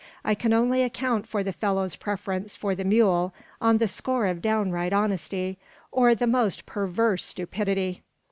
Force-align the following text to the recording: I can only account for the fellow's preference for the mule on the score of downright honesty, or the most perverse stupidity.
I 0.25 0.33
can 0.33 0.51
only 0.51 0.81
account 0.81 1.27
for 1.27 1.43
the 1.43 1.53
fellow's 1.53 1.95
preference 1.95 2.55
for 2.55 2.73
the 2.73 2.83
mule 2.83 3.35
on 3.61 3.77
the 3.77 3.87
score 3.87 4.25
of 4.25 4.41
downright 4.41 4.93
honesty, 4.93 5.59
or 5.91 6.15
the 6.15 6.25
most 6.25 6.65
perverse 6.65 7.23
stupidity. 7.23 8.01